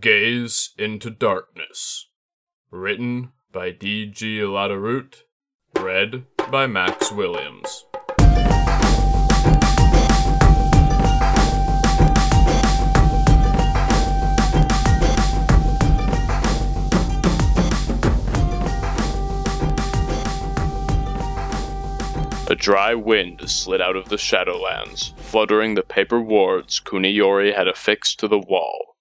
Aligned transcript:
Gaze 0.00 0.70
into 0.78 1.10
Darkness. 1.10 2.08
Written 2.70 3.32
by 3.52 3.70
D.G. 3.70 4.38
Laderoute. 4.40 5.24
Read 5.78 6.24
by 6.50 6.66
Max 6.66 7.12
Williams. 7.12 7.84
A 22.48 22.54
dry 22.54 22.94
wind 22.94 23.48
slid 23.50 23.80
out 23.80 23.96
of 23.96 24.08
the 24.08 24.16
Shadowlands, 24.16 25.12
fluttering 25.18 25.74
the 25.74 25.82
paper 25.82 26.20
wards 26.20 26.80
Kuniyori 26.80 27.54
had 27.54 27.68
affixed 27.68 28.18
to 28.20 28.28
the 28.28 28.38
wall. 28.38 28.91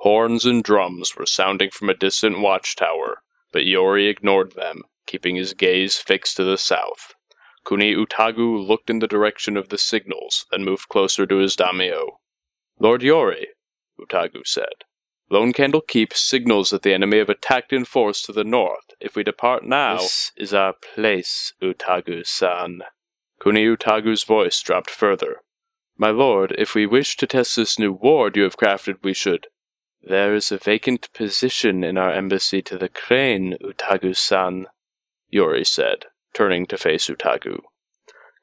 Horns 0.00 0.46
and 0.46 0.64
drums 0.64 1.14
were 1.14 1.26
sounding 1.26 1.68
from 1.68 1.90
a 1.90 1.94
distant 1.94 2.40
watchtower, 2.40 3.22
but 3.52 3.66
Yori 3.66 4.08
ignored 4.08 4.52
them, 4.52 4.84
keeping 5.06 5.36
his 5.36 5.52
gaze 5.52 5.98
fixed 5.98 6.38
to 6.38 6.44
the 6.44 6.56
south. 6.56 7.14
Kuni 7.66 7.94
Utagu 7.94 8.66
looked 8.66 8.88
in 8.88 9.00
the 9.00 9.06
direction 9.06 9.58
of 9.58 9.68
the 9.68 9.76
signals, 9.76 10.46
then 10.50 10.64
moved 10.64 10.88
closer 10.88 11.26
to 11.26 11.36
his 11.36 11.54
daimyo. 11.54 12.18
Lord 12.78 13.02
Yori, 13.02 13.48
Utagu 14.00 14.46
said, 14.46 14.84
Lone 15.28 15.52
Candle 15.52 15.82
Keep 15.82 16.14
signals 16.14 16.70
that 16.70 16.82
the 16.82 16.94
enemy 16.94 17.18
have 17.18 17.28
attacked 17.28 17.70
in 17.70 17.84
force 17.84 18.22
to 18.22 18.32
the 18.32 18.42
north. 18.42 18.94
If 19.00 19.16
we 19.16 19.22
depart 19.22 19.66
now, 19.66 19.98
this 19.98 20.32
is 20.34 20.54
our 20.54 20.72
place, 20.94 21.52
Utagu-san. 21.62 22.84
Kuni 23.42 23.66
Utagu's 23.66 24.24
voice 24.24 24.62
dropped 24.62 24.88
further. 24.88 25.42
My 25.98 26.08
lord, 26.08 26.54
if 26.56 26.74
we 26.74 26.86
wish 26.86 27.18
to 27.18 27.26
test 27.26 27.54
this 27.56 27.78
new 27.78 27.92
ward 27.92 28.34
you 28.34 28.44
have 28.44 28.56
crafted, 28.56 29.02
we 29.02 29.12
should. 29.12 29.48
There 30.02 30.34
is 30.34 30.50
a 30.50 30.56
vacant 30.56 31.12
position 31.12 31.84
in 31.84 31.98
our 31.98 32.10
embassy 32.10 32.62
to 32.62 32.78
the 32.78 32.88
crane, 32.88 33.56
Utagu-san, 33.60 34.66
Yori 35.28 35.64
said, 35.64 36.06
turning 36.32 36.66
to 36.66 36.78
face 36.78 37.08
Utagu. 37.08 37.60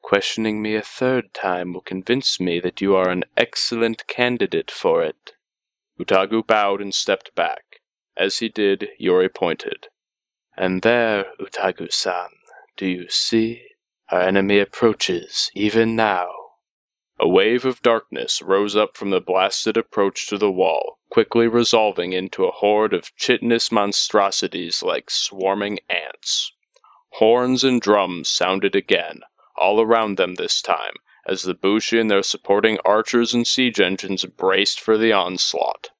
Questioning 0.00 0.62
me 0.62 0.76
a 0.76 0.82
third 0.82 1.34
time 1.34 1.72
will 1.72 1.80
convince 1.80 2.38
me 2.38 2.60
that 2.60 2.80
you 2.80 2.94
are 2.94 3.10
an 3.10 3.24
excellent 3.36 4.06
candidate 4.06 4.70
for 4.70 5.02
it. 5.02 5.32
Utagu 5.98 6.46
bowed 6.46 6.80
and 6.80 6.94
stepped 6.94 7.34
back. 7.34 7.80
As 8.16 8.38
he 8.38 8.48
did, 8.48 8.90
Yori 8.98 9.28
pointed. 9.28 9.88
And 10.56 10.82
there, 10.82 11.26
Utagu-san, 11.40 12.30
do 12.76 12.86
you 12.86 13.08
see? 13.08 13.62
Our 14.10 14.22
enemy 14.22 14.60
approaches, 14.60 15.50
even 15.54 15.96
now. 15.96 16.28
A 17.20 17.28
wave 17.28 17.64
of 17.64 17.82
darkness 17.82 18.40
rose 18.40 18.76
up 18.76 18.96
from 18.96 19.10
the 19.10 19.20
blasted 19.20 19.76
approach 19.76 20.28
to 20.28 20.38
the 20.38 20.50
wall, 20.50 20.97
quickly 21.10 21.48
resolving 21.48 22.12
into 22.12 22.44
a 22.44 22.50
horde 22.50 22.92
of 22.92 23.14
chitinous 23.16 23.72
monstrosities 23.72 24.82
like 24.82 25.10
swarming 25.10 25.78
ants. 25.88 26.52
Horns 27.12 27.64
and 27.64 27.80
drums 27.80 28.28
sounded 28.28 28.74
again, 28.74 29.20
all 29.56 29.80
around 29.80 30.16
them 30.16 30.34
this 30.34 30.60
time, 30.60 30.94
as 31.26 31.42
the 31.42 31.54
Bushi 31.54 31.98
and 31.98 32.10
their 32.10 32.22
supporting 32.22 32.78
archers 32.84 33.34
and 33.34 33.46
siege 33.46 33.80
engines 33.80 34.24
braced 34.24 34.80
for 34.80 34.96
the 34.96 35.12
onslaught. 35.12 35.90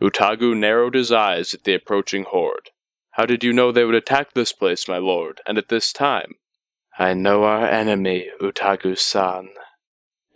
Utagu 0.00 0.56
narrowed 0.56 0.94
his 0.94 1.12
eyes 1.12 1.54
at 1.54 1.64
the 1.64 1.74
approaching 1.74 2.24
horde. 2.24 2.70
How 3.12 3.26
did 3.26 3.44
you 3.44 3.52
know 3.52 3.70
they 3.70 3.84
would 3.84 3.94
attack 3.94 4.32
this 4.32 4.52
place, 4.52 4.88
my 4.88 4.98
lord, 4.98 5.40
and 5.46 5.58
at 5.58 5.68
this 5.68 5.92
time? 5.92 6.34
I 6.98 7.14
know 7.14 7.44
our 7.44 7.66
enemy, 7.66 8.28
Utagu-san. 8.40 9.50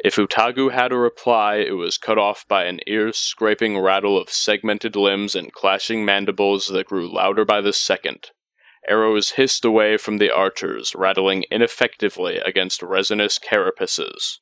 If 0.04 0.16
Utagu 0.16 0.70
had 0.70 0.92
a 0.92 0.98
reply, 0.98 1.56
it 1.56 1.78
was 1.78 1.96
cut 1.96 2.18
off 2.18 2.46
by 2.46 2.64
an 2.64 2.80
ear-scraping 2.86 3.78
rattle 3.78 4.20
of 4.20 4.28
segmented 4.28 4.96
limbs 4.96 5.34
and 5.34 5.50
clashing 5.50 6.04
mandibles 6.04 6.68
that 6.68 6.88
grew 6.88 7.10
louder 7.10 7.46
by 7.46 7.62
the 7.62 7.72
second. 7.72 8.30
Arrows 8.86 9.30
hissed 9.30 9.64
away 9.64 9.96
from 9.96 10.18
the 10.18 10.30
archers, 10.30 10.94
rattling 10.94 11.44
ineffectively 11.50 12.36
against 12.36 12.82
resinous 12.82 13.38
carapaces. 13.38 14.40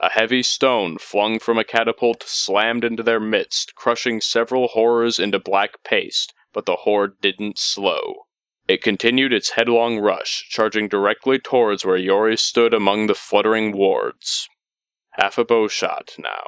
A 0.00 0.10
heavy 0.10 0.42
stone 0.42 0.98
flung 0.98 1.38
from 1.38 1.56
a 1.56 1.64
catapult 1.64 2.22
slammed 2.26 2.84
into 2.84 3.02
their 3.02 3.20
midst, 3.20 3.74
crushing 3.74 4.20
several 4.20 4.68
horrors 4.68 5.18
into 5.18 5.38
black 5.38 5.82
paste, 5.82 6.34
but 6.52 6.66
the 6.66 6.76
horde 6.76 7.18
didn't 7.22 7.58
slow. 7.58 8.26
It 8.68 8.82
continued 8.82 9.32
its 9.32 9.52
headlong 9.52 9.98
rush, 9.98 10.46
charging 10.50 10.88
directly 10.88 11.38
towards 11.38 11.86
where 11.86 11.96
Yori 11.96 12.36
stood 12.36 12.74
among 12.74 13.06
the 13.06 13.14
fluttering 13.14 13.74
wards. 13.74 14.46
Half 15.12 15.38
a 15.38 15.44
bow 15.44 15.68
shot 15.68 16.14
now. 16.18 16.44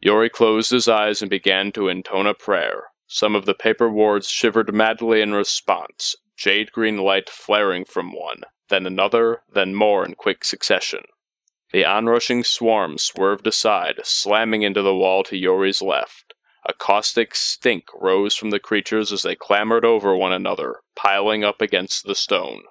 Yori 0.00 0.28
closed 0.28 0.72
his 0.72 0.88
eyes 0.88 1.22
and 1.22 1.30
began 1.30 1.70
to 1.72 1.88
intone 1.88 2.26
a 2.26 2.34
prayer. 2.34 2.88
Some 3.06 3.36
of 3.36 3.46
the 3.46 3.54
paper 3.54 3.88
wards 3.88 4.28
shivered 4.28 4.74
madly 4.74 5.20
in 5.20 5.32
response, 5.32 6.16
jade 6.36 6.72
green 6.72 6.98
light 6.98 7.30
flaring 7.30 7.84
from 7.84 8.12
one, 8.12 8.42
then 8.68 8.86
another, 8.86 9.42
then 9.52 9.74
more 9.74 10.04
in 10.04 10.14
quick 10.14 10.44
succession. 10.44 11.04
The 11.72 11.84
onrushing 11.84 12.42
swarm 12.42 12.98
swerved 12.98 13.46
aside, 13.46 14.00
slamming 14.02 14.62
into 14.62 14.82
the 14.82 14.94
wall 14.94 15.22
to 15.24 15.36
Yori's 15.36 15.80
left. 15.80 16.34
A 16.66 16.72
caustic 16.72 17.34
stink 17.34 17.84
rose 17.94 18.34
from 18.34 18.50
the 18.50 18.60
creatures 18.60 19.12
as 19.12 19.22
they 19.22 19.34
clambered 19.34 19.84
over 19.84 20.16
one 20.16 20.32
another, 20.32 20.80
piling 20.96 21.44
up 21.44 21.60
against 21.60 22.04
the 22.04 22.14
stone. 22.14 22.62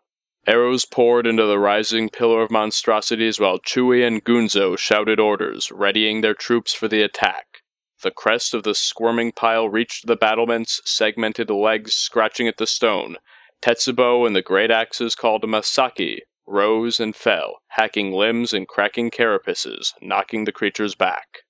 Arrows 0.48 0.86
poured 0.86 1.28
into 1.28 1.46
the 1.46 1.60
rising 1.60 2.10
pillar 2.10 2.42
of 2.42 2.50
monstrosities 2.50 3.40
while 3.40 3.60
Chui 3.60 4.04
and 4.04 4.24
Gunso 4.24 4.76
shouted 4.76 5.20
orders, 5.20 5.72
readying 5.72 6.22
their 6.22 6.34
troops 6.34 6.74
for 6.74 6.88
the 6.88 7.04
attack. 7.04 7.62
The 8.02 8.10
crest 8.10 8.56
of 8.56 8.64
the 8.64 8.74
squirming 8.74 9.34
pile 9.34 9.70
reached 9.70 10.08
the 10.08 10.16
battlements, 10.16 10.82
segmented 10.84 11.52
legs 11.52 11.94
scratching 11.94 12.48
at 12.48 12.58
the 12.58 12.66
stone. 12.66 13.18
Tetsubo 13.62 14.26
and 14.26 14.36
the 14.36 14.42
great 14.42 14.72
axes 14.72 15.14
called 15.14 15.44
Masaki 15.44 16.22
rose 16.48 17.00
and 17.00 17.16
fell, 17.16 17.62
hacking 17.70 18.12
limbs 18.12 18.52
and 18.52 18.68
cracking 18.68 19.12
carapaces, 19.12 19.94
knocking 20.02 20.46
the 20.46 20.52
creatures 20.52 20.96
back. 20.96 21.44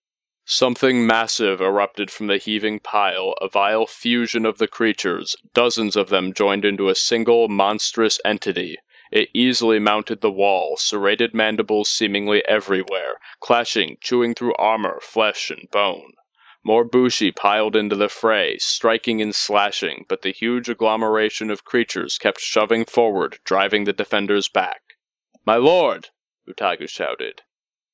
Something 0.46 1.06
massive 1.06 1.62
erupted 1.62 2.10
from 2.10 2.28
the 2.28 2.38
heaving 2.38 2.80
pile, 2.80 3.36
a 3.40 3.48
vile 3.48 3.86
fusion 3.86 4.46
of 4.46 4.58
the 4.58 4.68
creatures, 4.68 5.36
dozens 5.54 5.96
of 5.96 6.10
them 6.10 6.34
joined 6.34 6.66
into 6.66 6.90
a 6.90 6.96
single 6.96 7.48
monstrous 7.48 8.20
entity. 8.26 8.78
It 9.12 9.30
easily 9.34 9.78
mounted 9.78 10.22
the 10.22 10.32
wall, 10.32 10.78
serrated 10.78 11.34
mandibles 11.34 11.90
seemingly 11.90 12.44
everywhere, 12.48 13.20
clashing, 13.40 13.98
chewing 14.02 14.34
through 14.34 14.56
armor, 14.56 15.00
flesh, 15.02 15.52
and 15.52 15.70
bone. 15.70 16.14
More 16.64 16.86
bushi 16.86 17.32
piled 17.32 17.76
into 17.76 17.96
the 17.96 18.10
fray, 18.10 18.58
striking 18.58 19.22
and 19.22 19.36
slashing, 19.36 20.06
but 20.08 20.22
the 20.22 20.32
huge 20.32 20.70
agglomeration 20.70 21.50
of 21.50 21.66
creatures 21.66 22.18
kept 22.18 22.40
shoving 22.40 22.86
forward, 22.86 23.40
driving 23.44 23.84
the 23.84 23.94
defenders 23.94 24.48
back. 24.48 24.82
My 25.46 25.56
lord! 25.56 26.10
Utagu 26.48 26.88
shouted. 26.88 27.42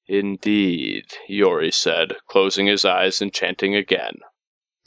Indeed, 0.08 1.06
Yori 1.28 1.72
said, 1.72 2.16
closing 2.28 2.68
his 2.68 2.86
eyes 2.86 3.22
and 3.22 3.34
chanting 3.34 3.76
again. 3.76 4.20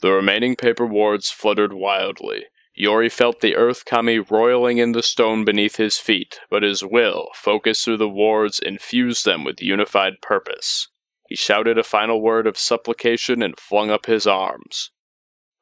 The 0.01 0.11
remaining 0.11 0.55
paper 0.55 0.85
wards 0.85 1.29
fluttered 1.29 1.73
wildly. 1.73 2.45
Yori 2.73 3.09
felt 3.09 3.41
the 3.41 3.55
earth 3.55 3.85
kami 3.85 4.17
roiling 4.17 4.79
in 4.79 4.93
the 4.93 5.03
stone 5.03 5.45
beneath 5.45 5.75
his 5.75 5.99
feet, 5.99 6.39
but 6.49 6.63
his 6.63 6.83
will, 6.83 7.29
focused 7.35 7.85
through 7.85 7.97
the 7.97 8.09
wards, 8.09 8.59
infused 8.59 9.25
them 9.25 9.43
with 9.43 9.61
unified 9.61 10.21
purpose. 10.21 10.87
He 11.27 11.35
shouted 11.35 11.77
a 11.77 11.83
final 11.83 12.21
word 12.21 12.47
of 12.47 12.57
supplication 12.57 13.43
and 13.43 13.59
flung 13.59 13.91
up 13.91 14.07
his 14.07 14.25
arms. 14.25 14.91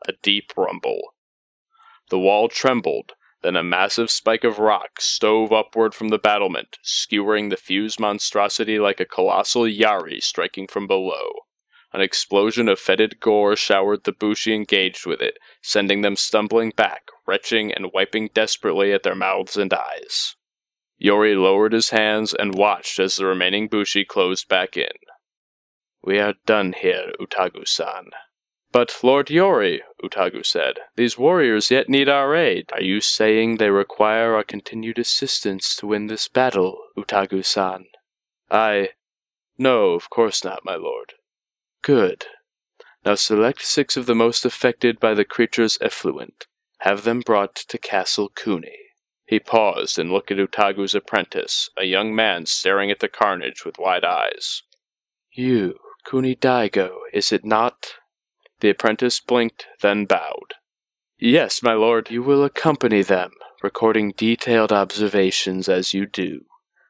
A 0.08 0.14
deep 0.22 0.54
rumble. 0.56 1.14
The 2.10 2.20
wall 2.20 2.48
trembled, 2.48 3.14
then 3.42 3.56
a 3.56 3.64
massive 3.64 4.12
spike 4.12 4.44
of 4.44 4.60
rock 4.60 5.00
stove 5.00 5.52
upward 5.52 5.94
from 5.94 6.10
the 6.10 6.18
battlement, 6.18 6.78
skewering 6.84 7.50
the 7.50 7.58
fused 7.58 8.00
monstrosity 8.00 8.80
like 8.80 9.00
a 9.00 9.06
colossal 9.06 9.64
yari 9.64 10.22
striking 10.22 10.68
from 10.68 10.88
below. 10.88 11.32
An 11.92 12.02
explosion 12.02 12.70
of 12.70 12.80
fetid 12.80 13.20
gore 13.20 13.56
showered 13.56 14.04
the 14.04 14.12
Bushi 14.12 14.54
engaged 14.54 15.08
with 15.08 15.22
it, 15.22 15.38
sending 15.62 16.02
them 16.02 16.16
stumbling 16.16 16.72
back, 16.72 17.08
retching 17.26 17.74
and 17.74 17.92
wiping 17.94 18.30
desperately 18.34 18.94
at 18.94 19.04
their 19.04 19.16
mouths 19.16 19.58
and 19.58 19.74
eyes. 19.74 20.36
Yori 20.98 21.34
lowered 21.34 21.74
his 21.74 21.90
hands 21.90 22.34
and 22.34 22.54
watched 22.54 23.00
as 23.00 23.16
the 23.16 23.26
remaining 23.26 23.68
Bushi 23.68 24.06
closed 24.06 24.48
back 24.48 24.76
in. 24.78 24.92
We 26.04 26.20
are 26.20 26.36
done 26.46 26.74
here, 26.74 27.12
Utagu-san, 27.20 28.10
but, 28.72 28.96
Lord 29.02 29.30
Yori, 29.30 29.82
Utagu 30.04 30.46
said, 30.46 30.76
these 30.96 31.18
warriors 31.18 31.72
yet 31.72 31.90
need 31.90 32.08
our 32.08 32.36
aid. 32.36 32.70
Are 32.74 32.82
you 32.82 33.02
saying 33.02 33.58
they 33.58 33.70
require 33.70 34.36
our 34.36 34.44
continued 34.44 35.00
assistance 35.00 35.76
to 35.78 35.88
win 35.88 36.08
this 36.08 36.28
battle, 36.28 36.78
Utagu-san? 36.98 37.86
I... 38.52 38.90
No, 39.58 39.92
of 39.92 40.10
course 40.10 40.44
not, 40.44 40.64
my 40.64 40.76
lord. 40.76 41.14
Good. 41.82 42.26
Now 43.06 43.16
select 43.16 43.64
six 43.64 43.98
of 43.98 44.06
the 44.06 44.16
most 44.16 44.46
affected 44.46 45.00
by 45.00 45.14
the 45.14 45.26
creature's 45.26 45.78
effluent. 45.82 46.46
Have 46.80 47.04
them 47.04 47.22
brought 47.22 47.56
to 47.56 47.78
Castle 47.78 48.30
Kuni. 48.30 48.78
He 49.26 49.40
paused 49.40 50.00
and 50.00 50.12
looked 50.12 50.32
at 50.32 50.38
Utagu's 50.38 50.96
apprentice, 50.96 51.70
a 51.78 51.86
young 51.86 52.16
man 52.16 52.46
staring 52.46 52.90
at 52.90 53.00
the 53.00 53.08
carnage 53.08 53.64
with 53.66 53.78
wide 53.78 54.04
eyes. 54.04 54.64
You, 55.32 55.76
Kuni 56.06 56.36
Daigo, 56.36 56.92
is 57.14 57.32
it 57.32 57.46
not? 57.46 57.94
The 58.62 58.70
apprentice 58.70 59.20
blinked, 59.20 59.68
then 59.82 60.06
bowed. 60.06 60.56
Yes, 61.18 61.64
my 61.64 61.74
lord, 61.74 62.10
you 62.10 62.24
will 62.24 62.44
accompany 62.44 63.02
them, 63.02 63.32
recording 63.62 64.14
detailed 64.16 64.72
observations 64.72 65.68
as 65.70 65.94
you 65.94 66.06
do. 66.06 66.46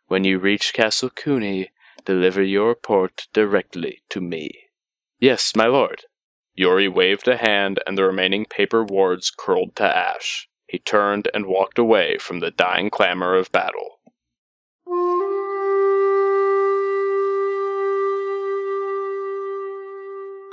When 0.08 0.24
you 0.24 0.40
reach 0.40 0.74
Castle 0.74 1.10
Kuni, 1.10 1.72
deliver 2.06 2.42
your 2.42 2.70
report 2.70 3.28
directly 3.34 4.02
to 4.10 4.22
me. 4.22 4.52
Yes, 5.20 5.56
my 5.56 5.68
lord. 5.68 6.06
Yori 6.56 6.88
waved 6.88 7.28
a 7.28 7.38
hand, 7.38 7.80
and 7.86 7.98
the 7.98 8.04
remaining 8.04 8.46
paper 8.46 8.84
wards 8.84 9.32
curled 9.32 9.76
to 9.76 9.84
ash. 9.84 10.50
He 10.68 10.80
turned 10.80 11.28
and 11.34 11.46
walked 11.46 11.80
away 11.80 12.18
from 12.20 12.40
the 12.40 12.52
dying 12.52 12.90
clamor 12.90 13.36
of 13.36 13.52
battle. 13.52 13.99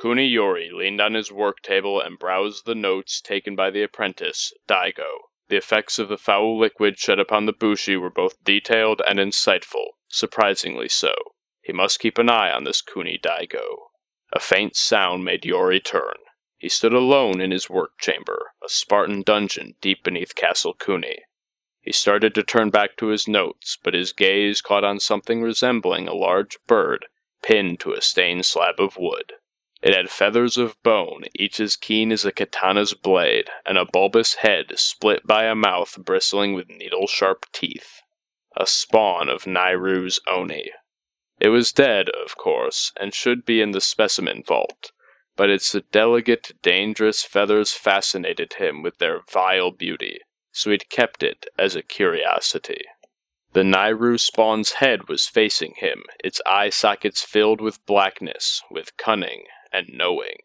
Kuni 0.00 0.26
Yori 0.26 0.70
leaned 0.70 1.00
on 1.00 1.14
his 1.14 1.32
work 1.32 1.62
table 1.62 2.00
and 2.00 2.18
browsed 2.18 2.66
the 2.66 2.74
notes 2.74 3.20
taken 3.20 3.56
by 3.56 3.70
the 3.70 3.82
apprentice, 3.82 4.52
Daigo. 4.68 5.30
The 5.48 5.56
effects 5.56 5.98
of 5.98 6.08
the 6.08 6.18
foul 6.18 6.58
liquid 6.58 6.98
shed 6.98 7.18
upon 7.18 7.46
the 7.46 7.52
bushi 7.52 7.96
were 7.96 8.10
both 8.10 8.42
detailed 8.44 9.00
and 9.06 9.18
insightful, 9.18 9.92
surprisingly 10.08 10.88
so. 10.88 11.14
He 11.62 11.72
must 11.72 12.00
keep 12.00 12.18
an 12.18 12.28
eye 12.28 12.50
on 12.50 12.64
this 12.64 12.82
Kuni 12.82 13.18
Daigo. 13.18 13.88
A 14.32 14.40
faint 14.40 14.76
sound 14.76 15.24
made 15.24 15.46
Yori 15.46 15.80
turn. 15.80 16.16
He 16.58 16.68
stood 16.68 16.92
alone 16.92 17.40
in 17.40 17.50
his 17.50 17.70
work 17.70 17.98
chamber, 17.98 18.52
a 18.62 18.68
Spartan 18.68 19.22
dungeon 19.22 19.76
deep 19.80 20.02
beneath 20.02 20.34
Castle 20.34 20.74
Kuni. 20.74 21.20
He 21.80 21.92
started 21.92 22.34
to 22.34 22.42
turn 22.42 22.70
back 22.70 22.96
to 22.96 23.06
his 23.06 23.28
notes, 23.28 23.78
but 23.82 23.94
his 23.94 24.12
gaze 24.12 24.60
caught 24.60 24.84
on 24.84 25.00
something 25.00 25.42
resembling 25.42 26.08
a 26.08 26.14
large 26.14 26.58
bird 26.66 27.06
pinned 27.42 27.78
to 27.80 27.92
a 27.92 28.02
stained 28.02 28.44
slab 28.44 28.80
of 28.80 28.96
wood. 28.96 29.34
It 29.86 29.94
had 29.94 30.10
feathers 30.10 30.58
of 30.58 30.82
bone, 30.82 31.26
each 31.32 31.60
as 31.60 31.76
keen 31.76 32.10
as 32.10 32.24
a 32.24 32.32
katana's 32.32 32.92
blade, 32.92 33.50
and 33.64 33.78
a 33.78 33.84
bulbous 33.84 34.34
head 34.42 34.72
split 34.80 35.24
by 35.24 35.44
a 35.44 35.54
mouth 35.54 35.96
bristling 36.04 36.54
with 36.54 36.68
needle 36.68 37.06
sharp 37.06 37.46
teeth. 37.52 38.02
A 38.56 38.66
spawn 38.66 39.28
of 39.28 39.44
Nairu's 39.44 40.18
Oni. 40.26 40.72
It 41.38 41.50
was 41.50 41.70
dead, 41.70 42.08
of 42.08 42.36
course, 42.36 42.90
and 42.98 43.14
should 43.14 43.44
be 43.44 43.60
in 43.60 43.70
the 43.70 43.80
specimen 43.80 44.42
vault, 44.44 44.90
but 45.36 45.50
its 45.50 45.70
delicate, 45.92 46.60
dangerous 46.62 47.22
feathers 47.22 47.72
fascinated 47.72 48.54
him 48.54 48.82
with 48.82 48.98
their 48.98 49.20
vile 49.30 49.70
beauty, 49.70 50.18
so 50.50 50.72
he'd 50.72 50.90
kept 50.90 51.22
it 51.22 51.46
as 51.56 51.76
a 51.76 51.82
curiosity. 51.82 52.86
The 53.52 53.62
Nairu 53.62 54.18
spawn's 54.18 54.72
head 54.72 55.08
was 55.08 55.28
facing 55.28 55.74
him, 55.76 56.02
its 56.24 56.40
eye 56.44 56.70
sockets 56.70 57.22
filled 57.22 57.60
with 57.60 57.86
blackness, 57.86 58.64
with 58.68 58.96
cunning, 58.96 59.44
and 59.72 59.88
knowing. 59.92 60.38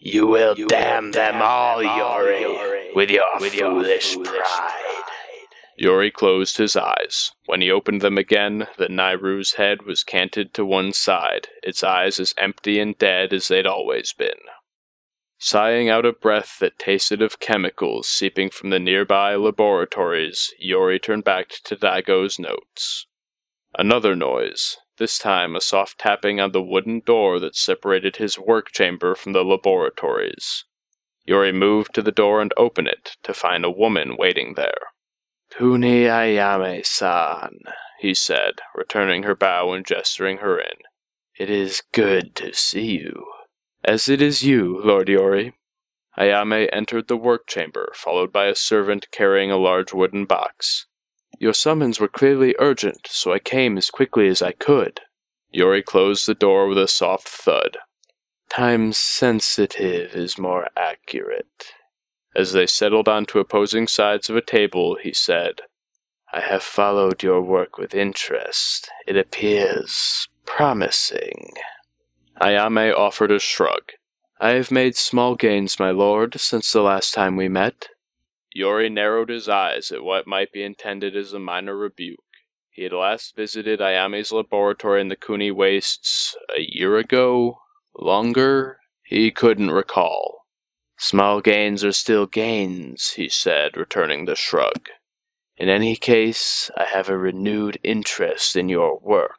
You 0.00 0.26
will 0.26 0.58
you 0.58 0.66
damn, 0.66 1.06
will 1.06 1.12
them, 1.12 1.40
all, 1.40 1.82
Yori, 1.82 2.42
Yori, 2.42 2.90
with 2.94 3.10
your 3.10 3.24
with 3.40 3.54
foolish, 3.54 4.14
foolish 4.14 4.28
pride. 4.28 5.04
Yori 5.76 6.10
closed 6.10 6.56
his 6.56 6.76
eyes. 6.76 7.32
When 7.46 7.60
he 7.60 7.70
opened 7.70 8.00
them 8.00 8.16
again, 8.16 8.68
the 8.78 8.88
Nairu's 8.88 9.54
head 9.54 9.82
was 9.82 10.04
canted 10.04 10.54
to 10.54 10.64
one 10.64 10.92
side, 10.92 11.48
its 11.62 11.82
eyes 11.82 12.20
as 12.20 12.34
empty 12.38 12.78
and 12.78 12.96
dead 12.96 13.32
as 13.32 13.48
they'd 13.48 13.66
always 13.66 14.12
been. 14.12 14.38
Sighing 15.38 15.88
out 15.88 16.06
a 16.06 16.12
breath 16.12 16.58
that 16.60 16.78
tasted 16.78 17.20
of 17.20 17.40
chemicals 17.40 18.08
seeping 18.08 18.50
from 18.50 18.70
the 18.70 18.78
nearby 18.78 19.34
laboratories, 19.34 20.54
Yori 20.58 20.98
turned 20.98 21.24
back 21.24 21.48
to 21.64 21.76
Daigo's 21.76 22.38
notes. 22.38 23.06
Another 23.76 24.14
noise, 24.14 24.78
this 24.98 25.18
time 25.18 25.56
a 25.56 25.60
soft 25.60 25.98
tapping 25.98 26.40
on 26.40 26.52
the 26.52 26.62
wooden 26.62 27.00
door 27.00 27.38
that 27.40 27.56
separated 27.56 28.16
his 28.16 28.38
work 28.38 28.70
chamber 28.70 29.14
from 29.14 29.32
the 29.32 29.44
laboratories. 29.44 30.64
Yori 31.24 31.52
moved 31.52 31.94
to 31.94 32.02
the 32.02 32.12
door 32.12 32.40
and 32.40 32.52
opened 32.56 32.88
it 32.88 33.16
to 33.22 33.32
find 33.32 33.64
a 33.64 33.70
woman 33.70 34.16
waiting 34.16 34.54
there. 34.54 34.88
Kuni 35.56 36.04
Ayame 36.04 36.84
san, 36.84 37.60
he 37.98 38.14
said, 38.14 38.60
returning 38.74 39.22
her 39.22 39.34
bow 39.34 39.72
and 39.72 39.86
gesturing 39.86 40.38
her 40.38 40.58
in. 40.58 40.78
It 41.38 41.50
is 41.50 41.82
good 41.92 42.34
to 42.36 42.52
see 42.52 42.98
you. 42.98 43.24
As 43.84 44.08
it 44.08 44.22
is 44.22 44.42
you, 44.42 44.80
Lord 44.82 45.08
Yori. 45.08 45.54
Ayame 46.18 46.68
entered 46.72 47.08
the 47.08 47.16
work 47.16 47.46
chamber, 47.46 47.92
followed 47.94 48.32
by 48.32 48.46
a 48.46 48.54
servant 48.54 49.10
carrying 49.10 49.50
a 49.50 49.56
large 49.56 49.92
wooden 49.92 50.26
box. 50.26 50.86
Your 51.38 51.52
summons 51.52 52.00
were 52.00 52.08
clearly 52.08 52.54
urgent, 52.58 53.08
so 53.10 53.32
I 53.32 53.38
came 53.38 53.76
as 53.76 53.90
quickly 53.90 54.28
as 54.28 54.42
I 54.42 54.52
could. 54.52 55.00
Yori 55.50 55.82
closed 55.82 56.26
the 56.26 56.34
door 56.34 56.66
with 56.66 56.78
a 56.78 56.88
soft 56.88 57.28
thud. 57.28 57.78
Time 58.48 58.92
sensitive 58.92 60.14
is 60.14 60.38
more 60.38 60.68
accurate. 60.76 61.72
As 62.36 62.52
they 62.52 62.66
settled 62.66 63.08
onto 63.08 63.38
opposing 63.38 63.86
sides 63.86 64.28
of 64.28 64.36
a 64.36 64.40
table, 64.40 64.96
he 65.00 65.12
said, 65.12 65.60
I 66.32 66.40
have 66.40 66.62
followed 66.62 67.22
your 67.22 67.40
work 67.40 67.78
with 67.78 67.94
interest. 67.94 68.90
It 69.06 69.16
appears 69.16 70.28
promising. 70.44 71.52
Ayame 72.40 72.92
offered 72.92 73.30
a 73.30 73.38
shrug. 73.38 73.92
I 74.40 74.50
have 74.50 74.72
made 74.72 74.96
small 74.96 75.36
gains, 75.36 75.78
my 75.78 75.90
lord, 75.90 76.40
since 76.40 76.72
the 76.72 76.82
last 76.82 77.14
time 77.14 77.36
we 77.36 77.48
met. 77.48 77.88
Yori 78.54 78.88
narrowed 78.88 79.30
his 79.30 79.48
eyes 79.48 79.90
at 79.90 80.04
what 80.04 80.28
might 80.28 80.52
be 80.52 80.62
intended 80.62 81.16
as 81.16 81.32
a 81.32 81.40
minor 81.40 81.76
rebuke. 81.76 82.20
He 82.70 82.84
had 82.84 82.92
last 82.92 83.34
visited 83.34 83.80
Ayame's 83.80 84.30
laboratory 84.30 85.00
in 85.00 85.08
the 85.08 85.16
Kuni 85.16 85.50
Wastes 85.50 86.36
a 86.56 86.60
year 86.60 86.96
ago? 86.96 87.58
Longer? 87.96 88.78
He 89.02 89.32
couldn't 89.32 89.72
recall. 89.72 90.46
Small 90.96 91.40
gains 91.40 91.84
are 91.84 91.92
still 91.92 92.26
gains, 92.26 93.14
he 93.16 93.28
said, 93.28 93.76
returning 93.76 94.24
the 94.24 94.36
shrug. 94.36 94.88
In 95.56 95.68
any 95.68 95.96
case, 95.96 96.70
I 96.76 96.84
have 96.84 97.08
a 97.08 97.18
renewed 97.18 97.80
interest 97.82 98.54
in 98.54 98.68
your 98.68 98.98
work. 99.00 99.38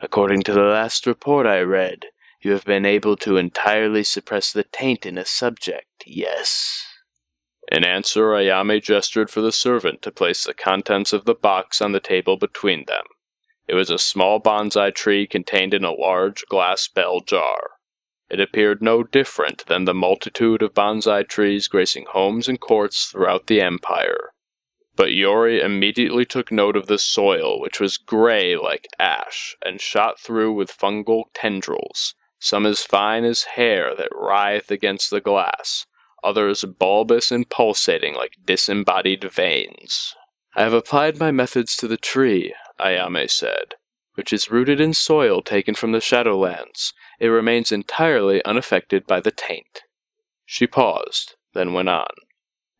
According 0.00 0.42
to 0.44 0.52
the 0.52 0.62
last 0.62 1.06
report 1.06 1.46
I 1.46 1.60
read, 1.60 2.06
you 2.40 2.52
have 2.52 2.64
been 2.64 2.86
able 2.86 3.16
to 3.18 3.36
entirely 3.36 4.04
suppress 4.04 4.52
the 4.52 4.64
taint 4.64 5.06
in 5.06 5.18
a 5.18 5.24
subject, 5.24 6.04
yes? 6.06 6.91
In 7.70 7.84
answer, 7.84 8.34
Ayame 8.34 8.82
gestured 8.82 9.30
for 9.30 9.40
the 9.40 9.52
servant 9.52 10.02
to 10.02 10.10
place 10.10 10.44
the 10.44 10.54
contents 10.54 11.12
of 11.12 11.24
the 11.24 11.34
box 11.34 11.80
on 11.80 11.92
the 11.92 12.00
table 12.00 12.36
between 12.36 12.86
them. 12.86 13.04
It 13.68 13.74
was 13.74 13.88
a 13.88 13.98
small 13.98 14.40
bonsai 14.40 14.92
tree 14.94 15.26
contained 15.26 15.72
in 15.72 15.84
a 15.84 15.92
large 15.92 16.44
glass 16.46 16.88
bell 16.88 17.20
jar. 17.20 17.70
It 18.28 18.40
appeared 18.40 18.82
no 18.82 19.04
different 19.04 19.66
than 19.66 19.84
the 19.84 19.94
multitude 19.94 20.62
of 20.62 20.74
bonsai 20.74 21.28
trees 21.28 21.68
gracing 21.68 22.06
homes 22.06 22.48
and 22.48 22.58
courts 22.58 23.06
throughout 23.06 23.46
the 23.46 23.60
empire. 23.60 24.32
But 24.96 25.12
Yori 25.12 25.60
immediately 25.60 26.26
took 26.26 26.50
note 26.50 26.76
of 26.76 26.86
the 26.86 26.98
soil, 26.98 27.60
which 27.60 27.78
was 27.78 27.96
gray 27.96 28.56
like 28.56 28.88
ash, 28.98 29.56
and 29.64 29.80
shot 29.80 30.18
through 30.18 30.52
with 30.52 30.76
fungal 30.76 31.26
tendrils, 31.32 32.14
some 32.38 32.66
as 32.66 32.82
fine 32.82 33.24
as 33.24 33.44
hair 33.54 33.94
that 33.96 34.10
writhed 34.12 34.70
against 34.70 35.10
the 35.10 35.20
glass, 35.20 35.86
others 36.22 36.64
bulbous 36.64 37.30
and 37.30 37.48
pulsating 37.48 38.14
like 38.14 38.36
disembodied 38.44 39.24
veins. 39.30 40.14
I 40.54 40.62
have 40.62 40.72
applied 40.72 41.18
my 41.18 41.30
methods 41.30 41.76
to 41.76 41.88
the 41.88 41.96
tree, 41.96 42.54
Ayame 42.78 43.30
said, 43.30 43.74
which 44.14 44.32
is 44.32 44.50
rooted 44.50 44.80
in 44.80 44.92
soil 44.92 45.42
taken 45.42 45.74
from 45.74 45.92
the 45.92 46.00
Shadowlands. 46.00 46.92
It 47.18 47.28
remains 47.28 47.72
entirely 47.72 48.44
unaffected 48.44 49.06
by 49.06 49.20
the 49.20 49.30
taint. 49.30 49.82
She 50.44 50.66
paused, 50.66 51.36
then 51.54 51.72
went 51.72 51.88
on. 51.88 52.10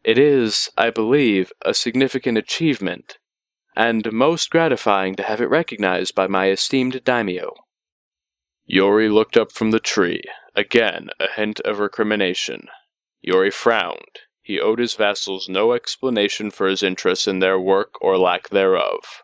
It 0.04 0.18
is, 0.18 0.68
I 0.76 0.90
believe, 0.90 1.52
a 1.64 1.72
significant 1.72 2.37
achievement, 2.37 3.18
and 3.76 4.12
most 4.12 4.50
gratifying 4.50 5.14
to 5.14 5.22
have 5.22 5.40
it 5.40 5.49
recognized 5.49 6.14
by 6.14 6.26
my 6.26 6.50
esteemed 6.50 7.02
daimyo. 7.04 7.54
Yori 8.66 9.08
looked 9.08 9.37
up 9.37 9.52
from 9.52 9.70
the 9.70 9.80
tree, 9.80 10.22
again 10.54 11.08
a 11.18 11.30
hint 11.34 11.61
of 11.61 11.78
recrimination. 11.78 12.68
Yori 13.23 13.50
frowned. 13.50 14.21
He 14.43 14.61
owed 14.61 14.81
his 14.81 14.95
vassals 14.95 15.49
no 15.49 15.73
explanation 15.73 16.50
for 16.50 16.67
his 16.67 16.83
interest 16.83 17.29
in 17.29 17.38
their 17.38 17.59
work 17.59 17.95
or 18.00 18.19
lack 18.19 18.49
thereof. 18.49 19.23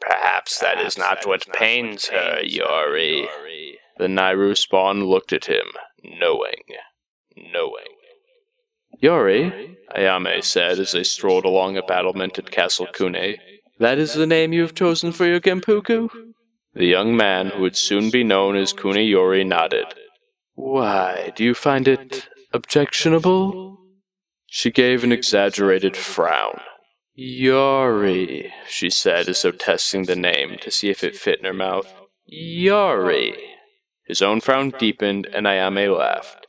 Perhaps 0.00 0.58
that 0.60 0.80
is 0.80 0.96
not 0.96 1.26
what 1.26 1.52
pains 1.52 2.08
her, 2.08 2.40
Yori. 2.42 3.22
Yori. 3.22 3.78
The 3.98 4.06
Nairu 4.06 4.56
spawn 4.56 5.04
looked 5.04 5.32
at 5.32 5.46
him, 5.46 5.66
knowing, 6.02 6.62
knowing. 7.36 7.84
Yori, 9.00 9.76
Ayame 9.94 10.42
said 10.44 10.78
as 10.78 10.92
they 10.92 11.02
strolled 11.02 11.44
along 11.44 11.76
a 11.76 11.82
battlemented 11.82 12.50
Castle 12.50 12.86
Kuni. 12.86 13.38
That 13.78 13.98
is 13.98 14.14
the 14.14 14.26
name 14.26 14.52
you 14.52 14.62
have 14.62 14.74
chosen 14.74 15.10
for 15.12 15.26
your 15.26 15.40
Genpuku? 15.40 16.08
The 16.74 16.86
young 16.86 17.16
man, 17.16 17.48
who 17.48 17.62
would 17.62 17.76
soon 17.76 18.10
be 18.10 18.24
known 18.24 18.56
as 18.56 18.72
Kuni 18.72 19.04
Yori, 19.04 19.44
nodded. 19.44 19.86
Why, 20.54 21.32
do 21.34 21.44
you 21.44 21.54
find 21.54 21.88
it 21.88 22.28
objectionable? 22.52 23.78
She 24.46 24.70
gave 24.70 25.04
an 25.04 25.12
exaggerated 25.12 25.96
frown. 25.96 26.60
Yori, 27.14 28.52
she 28.68 28.88
said 28.88 29.28
as 29.28 29.42
though 29.42 29.50
testing 29.50 30.04
the 30.04 30.16
name 30.16 30.56
to 30.62 30.70
see 30.70 30.88
if 30.88 31.04
it 31.04 31.16
fit 31.16 31.38
in 31.38 31.44
her 31.44 31.52
mouth. 31.52 31.92
Yori. 32.26 33.36
His 34.06 34.22
own 34.22 34.40
frown 34.40 34.70
deepened, 34.78 35.26
and 35.32 35.46
Ayame 35.46 35.96
laughed. 35.96 36.46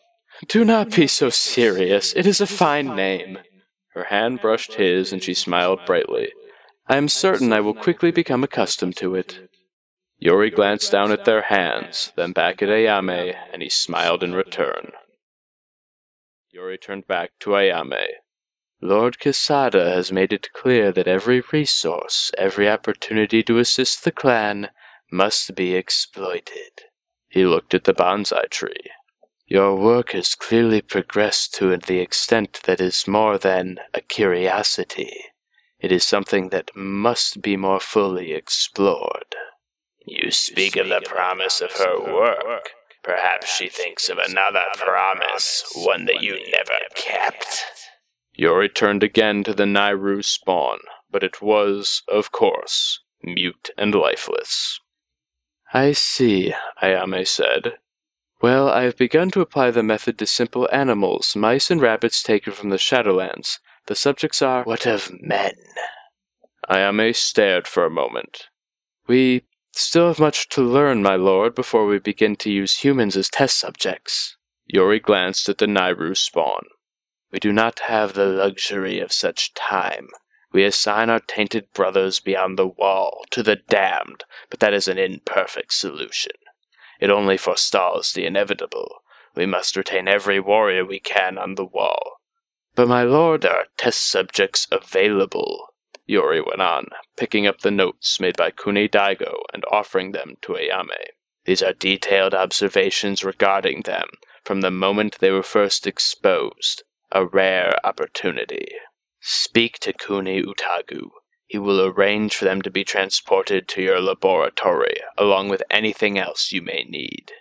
Do 0.47 0.65
not 0.65 0.95
be 0.95 1.07
so 1.07 1.29
serious. 1.29 2.13
It 2.13 2.25
is 2.25 2.41
a 2.41 2.47
fine 2.47 2.95
name. 2.95 3.39
Her 3.93 4.05
hand 4.05 4.41
brushed 4.41 4.73
his, 4.75 5.13
and 5.13 5.23
she 5.23 5.33
smiled 5.33 5.85
brightly. 5.85 6.31
I 6.87 6.97
am 6.97 7.07
certain 7.07 7.53
I 7.53 7.61
will 7.61 7.73
quickly 7.73 8.11
become 8.11 8.43
accustomed 8.43 8.97
to 8.97 9.15
it. 9.15 9.49
Yori 10.17 10.49
glanced 10.49 10.91
down 10.91 11.11
at 11.11 11.25
their 11.25 11.43
hands, 11.43 12.11
then 12.15 12.31
back 12.31 12.61
at 12.61 12.69
Ayame, 12.69 13.35
and 13.51 13.61
he 13.61 13.69
smiled 13.69 14.23
in 14.23 14.33
return. 14.33 14.91
Yori 16.53 16.77
turned 16.77 17.07
back 17.07 17.31
to 17.39 17.49
Ayame. 17.49 18.05
Lord 18.79 19.17
Kisada 19.17 19.91
has 19.91 20.11
made 20.11 20.31
it 20.31 20.53
clear 20.53 20.91
that 20.91 21.07
every 21.07 21.41
resource, 21.51 22.29
every 22.37 22.69
opportunity 22.69 23.41
to 23.41 23.57
assist 23.57 24.03
the 24.03 24.11
clan, 24.11 24.69
must 25.11 25.55
be 25.55 25.73
exploited. 25.73 26.83
He 27.27 27.43
looked 27.43 27.73
at 27.73 27.85
the 27.85 27.93
bonsai 27.93 28.51
tree. 28.51 28.91
Your 29.47 29.75
work 29.75 30.11
has 30.11 30.35
clearly 30.35 30.81
progressed 30.81 31.55
to 31.55 31.75
the 31.75 31.97
extent 31.99 32.59
that 32.65 32.79
is 32.79 33.07
more 33.07 33.39
than 33.39 33.79
a 33.91 34.01
curiosity. 34.01 35.13
It 35.79 35.91
is 35.91 36.03
something 36.05 36.49
that 36.49 36.69
must 36.75 37.41
be 37.41 37.57
more 37.57 37.79
fully 37.79 38.31
explored. 38.31 39.35
You 40.05 40.29
speak 40.29 40.75
of 40.75 40.89
the 40.89 41.01
promise 41.03 41.61
of 41.61 41.71
her 41.71 41.99
work. 41.99 42.69
Perhaps 43.03 43.53
she 43.53 43.67
thinks 43.67 44.09
of 44.09 44.17
another 44.17 44.63
promise, 44.77 45.63
one 45.75 46.05
that 46.05 46.23
you 46.23 46.39
never 46.51 46.79
kept. 46.95 47.65
Yori 48.33 48.69
turned 48.69 49.03
again 49.03 49.43
to 49.43 49.53
the 49.53 49.65
Nairu 49.65 50.23
spawn, 50.23 50.79
but 51.11 51.23
it 51.23 51.41
was, 51.41 52.01
of 52.07 52.31
course, 52.31 53.01
mute 53.21 53.69
and 53.77 53.93
lifeless. 53.93 54.79
I 55.73 55.91
see, 55.91 56.53
Ayame 56.81 57.27
said. 57.27 57.73
Well, 58.41 58.69
I 58.69 58.83
have 58.83 58.97
begun 58.97 59.31
to 59.31 59.41
apply 59.41 59.71
the 59.71 59.83
method 59.83 60.17
to 60.19 60.25
simple 60.25 60.67
animals, 60.71 61.35
mice 61.35 61.71
and 61.71 61.81
rabbits 61.81 62.23
taken 62.23 62.53
from 62.53 62.69
the 62.69 62.77
Shadowlands. 62.77 63.59
The 63.87 63.95
subjects 63.95 64.41
are. 64.41 64.63
What 64.63 64.85
of 64.85 65.11
men? 65.21 65.55
Ayame 66.69 67.15
stared 67.15 67.67
for 67.67 67.85
a 67.85 67.89
moment. 67.89 68.47
We 69.07 69.43
still 69.81 70.07
have 70.07 70.19
much 70.19 70.49
to 70.49 70.61
learn, 70.61 71.01
my 71.01 71.15
lord, 71.15 71.55
before 71.55 71.85
we 71.85 71.99
begin 71.99 72.35
to 72.37 72.51
use 72.51 72.79
humans 72.79 73.17
as 73.17 73.29
test 73.29 73.57
subjects. 73.57 74.37
Yori 74.67 74.99
glanced 74.99 75.49
at 75.49 75.57
the 75.57 75.65
Nayru 75.65 76.15
spawn. 76.15 76.63
We 77.31 77.39
do 77.39 77.51
not 77.51 77.79
have 77.79 78.13
the 78.13 78.25
luxury 78.25 78.99
of 78.99 79.11
such 79.11 79.53
time. 79.53 80.07
We 80.51 80.63
assign 80.63 81.09
our 81.09 81.19
tainted 81.19 81.73
brothers 81.73 82.19
beyond 82.19 82.59
the 82.59 82.67
wall 82.67 83.25
to 83.31 83.41
the 83.41 83.55
damned, 83.55 84.23
but 84.49 84.59
that 84.59 84.73
is 84.73 84.87
an 84.87 84.99
imperfect 84.99 85.73
solution. 85.73 86.33
It 86.99 87.09
only 87.09 87.37
forestalls 87.37 88.13
the 88.13 88.25
inevitable. 88.25 89.01
We 89.35 89.47
must 89.47 89.75
retain 89.75 90.07
every 90.07 90.39
warrior 90.39 90.85
we 90.85 90.99
can 90.99 91.39
on 91.39 91.55
the 91.55 91.65
wall. 91.65 92.17
But 92.75 92.87
my 92.87 93.03
lord, 93.03 93.41
there 93.41 93.55
are 93.55 93.65
test 93.77 94.07
subjects 94.07 94.67
available, 94.71 95.72
Yori 96.05 96.41
went 96.41 96.61
on, 96.61 96.87
picking 97.15 97.47
up 97.47 97.59
the 97.59 97.71
notes 97.71 98.19
made 98.19 98.35
by 98.35 98.51
Kuni 98.51 98.89
Daigo 98.89 99.43
and 99.53 99.63
offering 99.71 100.11
them 100.11 100.35
to 100.41 100.53
Ayame. 100.53 101.11
These 101.45 101.63
are 101.63 101.73
detailed 101.73 102.33
observations 102.33 103.23
regarding 103.23 103.81
them 103.81 104.07
from 104.43 104.61
the 104.61 104.71
moment 104.71 105.19
they 105.19 105.31
were 105.31 105.43
first 105.43 105.87
exposed. 105.87 106.83
A 107.11 107.25
rare 107.25 107.75
opportunity. 107.83 108.67
Speak 109.21 109.79
to 109.79 109.93
Kuni 109.93 110.41
Utagu. 110.41 111.09
He 111.45 111.59
will 111.59 111.85
arrange 111.85 112.35
for 112.35 112.45
them 112.45 112.61
to 112.63 112.71
be 112.71 112.83
transported 112.83 113.67
to 113.69 113.81
your 113.81 114.01
laboratory, 114.01 114.97
along 115.17 115.49
with 115.49 115.63
anything 115.69 116.17
else 116.17 116.51
you 116.51 116.61
may 116.61 116.83
need. 116.89 117.31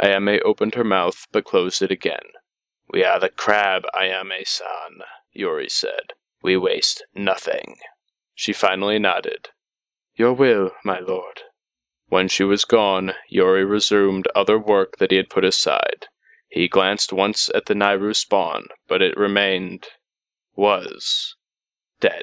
Ayame 0.00 0.40
opened 0.44 0.76
her 0.76 0.84
mouth, 0.84 1.26
but 1.32 1.44
closed 1.44 1.82
it 1.82 1.90
again. 1.90 2.32
We 2.92 3.04
are 3.04 3.18
the 3.18 3.28
crab, 3.28 3.82
Ayame 3.94 4.46
san, 4.46 5.02
Yori 5.32 5.68
said. 5.68 6.14
We 6.42 6.56
waste 6.56 7.04
nothing. 7.14 7.76
She 8.40 8.54
finally 8.54 8.98
nodded. 8.98 9.50
Your 10.14 10.32
will, 10.32 10.70
my 10.82 10.98
lord. 10.98 11.42
When 12.08 12.26
she 12.26 12.42
was 12.42 12.64
gone, 12.64 13.12
Yori 13.28 13.66
resumed 13.66 14.28
other 14.34 14.58
work 14.58 14.96
that 14.96 15.10
he 15.10 15.18
had 15.18 15.28
put 15.28 15.44
aside. 15.44 16.06
He 16.48 16.66
glanced 16.66 17.12
once 17.12 17.50
at 17.54 17.66
the 17.66 17.74
Nayru 17.74 18.16
spawn, 18.16 18.68
but 18.88 19.02
it 19.02 19.14
remained. 19.18 19.88
was. 20.56 21.36
dead. 22.00 22.22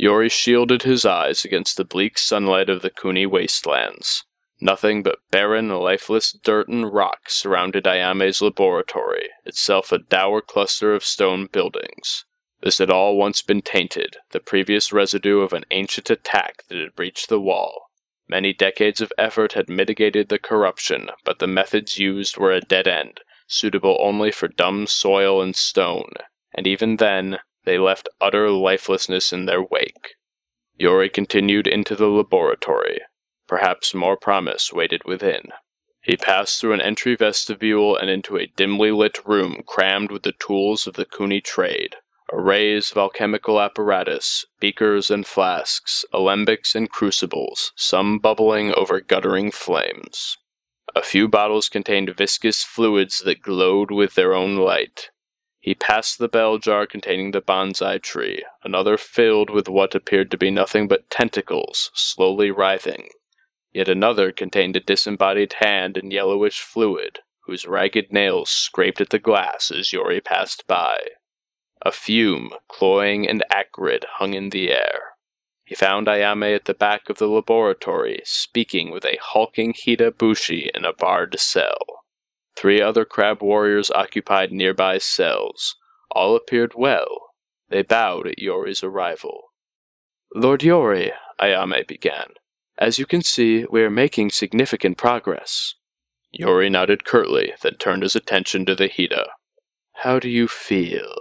Yori 0.00 0.28
shielded 0.28 0.84
his 0.84 1.04
eyes 1.04 1.44
against 1.44 1.76
the 1.76 1.84
bleak 1.84 2.16
sunlight 2.16 2.70
of 2.70 2.82
the 2.82 2.90
Kuni 2.90 3.26
wastelands. 3.26 4.24
Nothing 4.60 5.02
but 5.02 5.18
barren, 5.32 5.70
lifeless 5.70 6.32
dirt 6.32 6.68
and 6.68 6.92
rock 6.92 7.28
surrounded 7.28 7.84
Ayame's 7.84 8.40
laboratory, 8.40 9.28
itself 9.44 9.90
a 9.90 9.98
dour 9.98 10.40
cluster 10.40 10.94
of 10.94 11.04
stone 11.04 11.46
buildings. 11.46 12.24
This 12.60 12.78
had 12.78 12.90
all 12.90 13.16
once 13.16 13.42
been 13.42 13.60
tainted, 13.60 14.16
the 14.30 14.40
previous 14.40 14.92
residue 14.92 15.40
of 15.40 15.52
an 15.52 15.64
ancient 15.72 16.10
attack 16.10 16.64
that 16.68 16.78
had 16.78 16.94
breached 16.94 17.28
the 17.28 17.40
wall. 17.40 17.90
Many 18.28 18.52
decades 18.52 19.00
of 19.00 19.12
effort 19.18 19.54
had 19.54 19.68
mitigated 19.68 20.28
the 20.28 20.38
corruption, 20.38 21.10
but 21.24 21.40
the 21.40 21.46
methods 21.46 21.98
used 21.98 22.36
were 22.36 22.52
a 22.52 22.60
dead 22.60 22.86
end, 22.86 23.20
suitable 23.48 23.96
only 24.00 24.30
for 24.30 24.46
dumb 24.46 24.86
soil 24.86 25.40
and 25.42 25.56
stone, 25.56 26.12
and 26.52 26.66
even 26.66 26.96
then, 26.96 27.38
they 27.68 27.78
left 27.78 28.08
utter 28.18 28.50
lifelessness 28.50 29.30
in 29.30 29.44
their 29.44 29.62
wake. 29.62 30.14
Yori 30.78 31.10
continued 31.10 31.66
into 31.66 31.94
the 31.94 32.06
laboratory. 32.06 32.98
Perhaps 33.46 33.94
more 33.94 34.16
promise 34.16 34.72
waited 34.72 35.02
within. 35.04 35.52
He 36.00 36.16
passed 36.16 36.58
through 36.58 36.72
an 36.72 36.80
entry 36.80 37.14
vestibule 37.14 37.94
and 37.94 38.08
into 38.08 38.38
a 38.38 38.46
dimly 38.46 38.90
lit 38.90 39.18
room 39.26 39.62
crammed 39.66 40.10
with 40.10 40.22
the 40.22 40.32
tools 40.32 40.86
of 40.86 40.94
the 40.94 41.04
Kuni 41.04 41.42
trade. 41.42 41.96
Arrays 42.32 42.90
of 42.90 42.96
alchemical 42.96 43.60
apparatus, 43.60 44.46
beakers 44.60 45.10
and 45.10 45.26
flasks, 45.26 46.06
alembics 46.14 46.74
and 46.74 46.88
crucibles, 46.88 47.72
some 47.76 48.18
bubbling 48.18 48.72
over 48.76 48.98
guttering 48.98 49.50
flames. 49.50 50.38
A 50.96 51.02
few 51.02 51.28
bottles 51.28 51.68
contained 51.68 52.16
viscous 52.16 52.64
fluids 52.64 53.18
that 53.26 53.42
glowed 53.42 53.90
with 53.90 54.14
their 54.14 54.32
own 54.32 54.56
light. 54.56 55.10
He 55.68 55.74
passed 55.74 56.18
the 56.18 56.28
bell 56.28 56.56
jar 56.56 56.86
containing 56.86 57.32
the 57.32 57.42
bonsai 57.42 57.98
tree, 57.98 58.42
another 58.64 58.96
filled 58.96 59.50
with 59.50 59.68
what 59.68 59.94
appeared 59.94 60.30
to 60.30 60.38
be 60.38 60.50
nothing 60.50 60.88
but 60.88 61.10
tentacles, 61.10 61.90
slowly 61.92 62.50
writhing. 62.50 63.10
Yet 63.70 63.86
another 63.86 64.32
contained 64.32 64.76
a 64.76 64.80
disembodied 64.80 65.56
hand 65.60 65.98
in 65.98 66.10
yellowish 66.10 66.60
fluid, 66.60 67.18
whose 67.44 67.66
ragged 67.66 68.10
nails 68.10 68.48
scraped 68.48 69.02
at 69.02 69.10
the 69.10 69.18
glass 69.18 69.70
as 69.70 69.92
Yori 69.92 70.22
passed 70.22 70.66
by. 70.66 71.00
A 71.82 71.92
fume, 71.92 72.52
cloying 72.68 73.28
and 73.28 73.44
acrid, 73.50 74.06
hung 74.12 74.32
in 74.32 74.48
the 74.48 74.70
air. 74.70 75.16
He 75.66 75.74
found 75.74 76.06
Ayame 76.06 76.54
at 76.54 76.64
the 76.64 76.72
back 76.72 77.10
of 77.10 77.18
the 77.18 77.28
laboratory, 77.28 78.22
speaking 78.24 78.90
with 78.90 79.04
a 79.04 79.18
hulking 79.20 79.74
Hida 79.74 80.16
Bushi 80.16 80.70
in 80.74 80.86
a 80.86 80.94
barred 80.94 81.38
cell. 81.38 81.97
Three 82.58 82.82
other 82.82 83.04
crab 83.04 83.40
warriors 83.40 83.88
occupied 83.92 84.50
nearby 84.50 84.98
cells. 84.98 85.76
All 86.10 86.34
appeared 86.34 86.72
well. 86.74 87.30
They 87.68 87.82
bowed 87.82 88.26
at 88.26 88.40
Yori's 88.40 88.82
arrival. 88.82 89.52
Lord 90.34 90.64
Yori, 90.64 91.12
Ayame 91.40 91.86
began, 91.86 92.30
as 92.76 92.98
you 92.98 93.06
can 93.06 93.22
see, 93.22 93.64
we 93.70 93.82
are 93.82 93.90
making 93.90 94.30
significant 94.30 94.98
progress. 94.98 95.76
Yori 96.32 96.68
nodded 96.68 97.04
curtly, 97.04 97.52
then 97.62 97.74
turned 97.74 98.02
his 98.02 98.16
attention 98.16 98.66
to 98.66 98.74
the 98.74 98.88
Hida. 98.88 99.26
How 100.02 100.18
do 100.18 100.28
you 100.28 100.48
feel? 100.48 101.14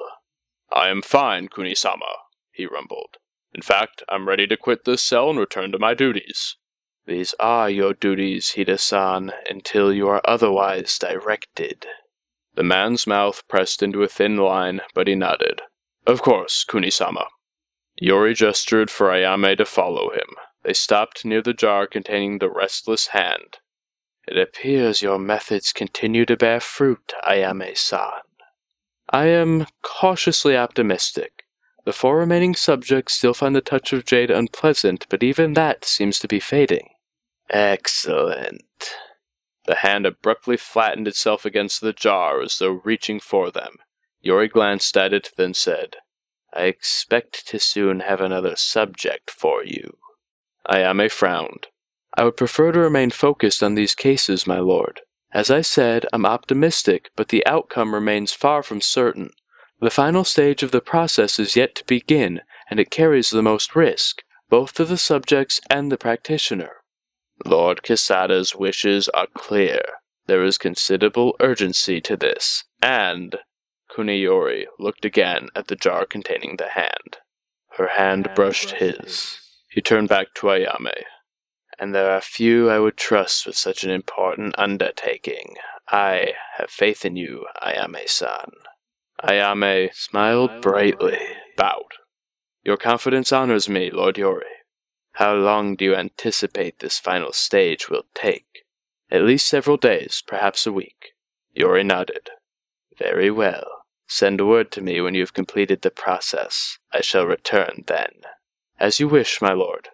I 0.71 0.89
am 0.89 1.03
fine, 1.03 1.49
Kunisama, 1.49 2.15
he 2.51 2.65
rumbled. 2.65 3.17
In 3.53 3.61
fact, 3.61 4.01
I'm 4.09 4.27
ready 4.27 4.47
to 4.47 4.57
quit 4.57 4.85
this 4.85 5.03
cell 5.03 5.29
and 5.29 5.37
return 5.37 5.71
to 5.71 5.77
my 5.77 5.93
duties. 5.93 6.55
These 7.07 7.33
are 7.39 7.69
your 7.69 7.93
duties, 7.93 8.51
Hida-san, 8.57 9.31
until 9.49 9.93
you 9.93 10.09
are 10.09 10.21
otherwise 10.25 10.97
directed. 10.99 11.85
The 12.55 12.63
man's 12.63 13.07
mouth 13.07 13.47
pressed 13.47 13.81
into 13.81 14.03
a 14.03 14.09
thin 14.09 14.35
line, 14.35 14.81
but 14.93 15.07
he 15.07 15.15
nodded. 15.15 15.61
Of 16.05 16.21
course, 16.21 16.65
Kunisama. 16.67 17.27
Yori 17.95 18.33
gestured 18.33 18.91
for 18.91 19.07
Ayame 19.07 19.55
to 19.57 19.65
follow 19.65 20.11
him. 20.11 20.35
They 20.63 20.73
stopped 20.73 21.23
near 21.23 21.41
the 21.41 21.53
jar 21.53 21.87
containing 21.87 22.39
the 22.39 22.49
restless 22.49 23.07
hand. 23.07 23.59
It 24.27 24.37
appears 24.37 25.01
your 25.01 25.17
methods 25.17 25.71
continue 25.71 26.25
to 26.25 26.35
bear 26.35 26.59
fruit, 26.59 27.13
Ayame-san. 27.25 28.19
I 29.09 29.27
am 29.27 29.67
cautiously 29.81 30.57
optimistic. 30.57 31.43
The 31.85 31.93
four 31.93 32.17
remaining 32.17 32.53
subjects 32.53 33.13
still 33.13 33.33
find 33.33 33.55
the 33.55 33.61
touch 33.61 33.93
of 33.93 34.03
jade 34.03 34.29
unpleasant, 34.29 35.05
but 35.07 35.23
even 35.23 35.53
that 35.53 35.85
seems 35.85 36.19
to 36.19 36.27
be 36.27 36.41
fading. 36.41 36.89
Excellent. 37.49 38.63
The 39.65 39.75
hand 39.75 40.05
abruptly 40.05 40.57
flattened 40.57 41.07
itself 41.07 41.45
against 41.45 41.81
the 41.81 41.93
jar 41.93 42.41
as 42.41 42.57
though 42.57 42.81
reaching 42.83 43.19
for 43.19 43.51
them. 43.51 43.77
Yori 44.21 44.47
glanced 44.47 44.97
at 44.97 45.13
it, 45.13 45.31
then 45.37 45.53
said, 45.53 45.97
I 46.53 46.63
expect 46.63 47.47
to 47.47 47.59
soon 47.59 47.99
have 48.01 48.21
another 48.21 48.55
subject 48.55 49.29
for 49.29 49.63
you. 49.63 49.97
Ayame 50.69 51.11
frowned. 51.11 51.67
I 52.15 52.23
would 52.23 52.37
prefer 52.37 52.71
to 52.71 52.79
remain 52.79 53.11
focused 53.11 53.61
on 53.61 53.75
these 53.75 53.93
cases, 53.93 54.47
my 54.47 54.59
lord. 54.59 55.01
As 55.31 55.51
I 55.51 55.61
said, 55.61 56.05
I'm 56.11 56.25
optimistic, 56.25 57.11
but 57.15 57.27
the 57.27 57.45
outcome 57.45 57.93
remains 57.93 58.31
far 58.31 58.63
from 58.63 58.81
certain. 58.81 59.31
The 59.79 59.91
final 59.91 60.23
stage 60.23 60.63
of 60.63 60.71
the 60.71 60.81
process 60.81 61.37
is 61.37 61.55
yet 61.55 61.75
to 61.75 61.85
begin, 61.85 62.41
and 62.69 62.79
it 62.79 62.89
carries 62.89 63.29
the 63.29 63.43
most 63.43 63.75
risk, 63.75 64.23
both 64.49 64.73
to 64.75 64.85
the 64.85 64.97
subjects 64.97 65.61
and 65.69 65.91
the 65.91 65.97
practitioner. 65.97 66.76
Lord 67.45 67.81
Kisada's 67.83 68.55
wishes 68.55 69.07
are 69.09 69.27
clear. 69.33 69.81
There 70.25 70.43
is 70.43 70.57
considerable 70.57 71.35
urgency 71.39 72.01
to 72.01 72.17
this, 72.17 72.63
and 72.81 73.37
Kuniyori 73.91 74.65
looked 74.77 75.05
again 75.05 75.49
at 75.55 75.67
the 75.67 75.75
jar 75.75 76.05
containing 76.05 76.57
the 76.57 76.69
hand. 76.69 77.17
Her 77.77 77.89
hand 77.89 78.31
brushed 78.35 78.71
his. 78.71 79.39
He 79.69 79.81
turned 79.81 80.09
back 80.09 80.33
to 80.35 80.47
Ayame. 80.47 81.03
And 81.79 81.93
there 81.93 82.11
are 82.11 82.21
few 82.21 82.69
I 82.69 82.79
would 82.79 82.97
trust 82.97 83.45
with 83.45 83.55
such 83.55 83.83
an 83.83 83.91
important 83.91 84.55
undertaking. 84.57 85.55
I 85.89 86.33
have 86.57 86.69
faith 86.71 87.05
in 87.05 87.15
you, 87.15 87.45
Ayame-san. 87.61 88.51
Ayame 89.23 89.93
smiled 89.93 90.61
brightly, 90.61 91.19
bowed. 91.55 91.93
Your 92.63 92.77
confidence 92.77 93.31
honors 93.31 93.69
me, 93.69 93.89
Lord 93.91 94.17
Yori. 94.17 94.45
How 95.17 95.33
long 95.33 95.75
do 95.75 95.83
you 95.83 95.95
anticipate 95.95 96.77
this 96.77 96.99
final 96.99 97.33
stage 97.33 97.89
will 97.89 98.05
take? 98.13 98.65
At 99.09 99.23
least 99.23 99.47
several 99.47 99.75
days, 99.75 100.21
perhaps 100.27 100.67
a 100.67 100.71
week. 100.71 101.15
Yori 101.55 101.83
nodded. 101.83 102.29
Very 102.99 103.31
well. 103.31 103.65
Send 104.07 104.47
word 104.47 104.69
to 104.73 104.81
me 104.81 105.01
when 105.01 105.15
you 105.15 105.21
have 105.21 105.33
completed 105.33 105.81
the 105.81 105.89
process. 105.89 106.77
I 106.93 107.01
shall 107.01 107.25
return 107.25 107.83
then. 107.87 108.11
As 108.79 108.99
you 108.99 109.07
wish, 109.07 109.41
my 109.41 109.53
lord. 109.53 109.89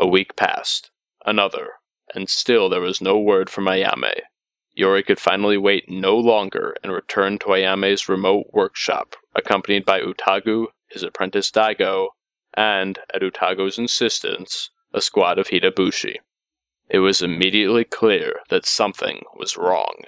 A 0.00 0.06
week 0.06 0.36
passed. 0.36 0.90
Another. 1.26 1.72
And 2.14 2.30
still 2.30 2.70
there 2.70 2.80
was 2.80 3.02
no 3.02 3.18
word 3.18 3.50
from 3.50 3.66
Ayame. 3.66 4.22
Yori 4.74 5.02
could 5.02 5.18
finally 5.18 5.58
wait 5.58 5.88
no 5.88 6.16
longer 6.16 6.76
and 6.82 6.92
returned 6.92 7.40
to 7.40 7.54
Ayame's 7.54 8.08
remote 8.08 8.46
workshop, 8.52 9.16
accompanied 9.34 9.84
by 9.84 10.00
Utagu, 10.00 10.66
his 10.88 11.02
apprentice 11.02 11.50
Daigo, 11.50 12.10
and, 12.54 12.98
at 13.12 13.22
Utagu's 13.22 13.78
insistence, 13.78 14.70
a 14.92 15.00
squad 15.00 15.38
of 15.38 15.48
Hida 15.48 15.74
Bushi. 15.74 16.20
It 16.88 16.98
was 17.00 17.22
immediately 17.22 17.84
clear 17.84 18.40
that 18.48 18.66
something 18.66 19.22
was 19.36 19.56
wrong. 19.56 20.04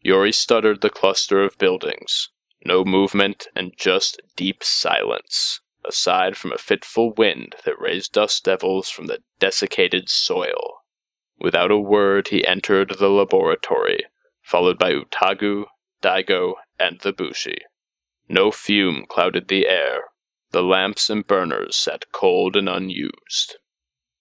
Yori 0.00 0.32
stuttered 0.32 0.80
the 0.80 0.90
cluster 0.90 1.42
of 1.42 1.58
buildings. 1.58 2.30
No 2.64 2.84
movement 2.84 3.48
and 3.54 3.72
just 3.76 4.20
deep 4.36 4.62
silence, 4.62 5.60
aside 5.84 6.36
from 6.36 6.52
a 6.52 6.58
fitful 6.58 7.12
wind 7.12 7.56
that 7.64 7.80
raised 7.80 8.12
dust 8.12 8.44
devils 8.44 8.90
from 8.90 9.06
the 9.06 9.22
desiccated 9.38 10.08
soil. 10.08 10.82
Without 11.40 11.70
a 11.70 11.78
word, 11.78 12.28
he 12.28 12.46
entered 12.46 12.96
the 12.98 13.08
laboratory, 13.08 14.04
followed 14.42 14.78
by 14.78 14.92
Utagu, 14.92 15.66
Daigo, 16.02 16.54
and 16.78 17.00
the 17.00 17.12
Bushi. 17.12 17.58
No 18.28 18.50
fume 18.50 19.06
clouded 19.08 19.48
the 19.48 19.68
air. 19.68 20.04
The 20.50 20.62
lamps 20.62 21.08
and 21.08 21.26
burners 21.26 21.76
sat 21.76 22.10
cold 22.12 22.56
and 22.56 22.68
unused. 22.68 23.56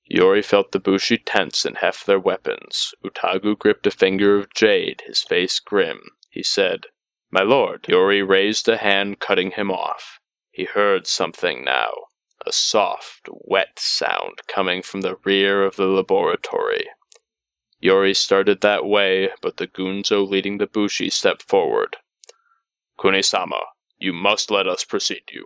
Yori 0.06 0.42
felt 0.42 0.72
the 0.72 0.80
Bushi 0.80 1.18
tense 1.18 1.66
and 1.66 1.78
heft 1.78 2.06
their 2.06 2.20
weapons. 2.20 2.94
Utagu 3.04 3.58
gripped 3.58 3.88
a 3.88 3.92
finger 3.92 4.38
of 4.38 4.54
jade, 4.54 5.04
his 5.06 5.22
face 5.22 5.60
grim. 5.60 6.02
He 6.30 6.44
said, 6.44 6.86
My 7.32 7.42
lord. 7.42 7.88
Yori 7.90 8.22
raised 8.22 8.70
a 8.70 8.78
hand, 8.78 9.20
cutting 9.20 9.52
him 9.52 9.72
off. 9.72 10.20
He 10.52 10.66
heard 10.66 11.08
something 11.08 11.64
now, 11.64 11.92
a 12.46 12.52
soft, 12.52 13.28
wet 13.30 13.80
sound 13.80 14.40
coming 14.48 14.82
from 14.82 15.02
the 15.02 15.18
rear 15.24 15.64
of 15.64 15.76
the 15.76 15.88
laboratory. 15.88 16.88
Yori 17.80 18.14
started 18.14 18.62
that 18.62 18.86
way, 18.86 19.30
but 19.42 19.58
the 19.58 19.68
Gunso 19.68 20.28
leading 20.28 20.58
the 20.58 20.68
Bushi 20.68 21.10
stepped 21.10 21.44
forward. 21.44 21.98
Kunisama, 23.00 23.62
you 24.00 24.14
must 24.14 24.50
let 24.50 24.68
us 24.68 24.84
precede 24.84 25.30
you. 25.32 25.46